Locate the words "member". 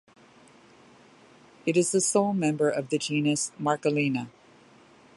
2.33-2.67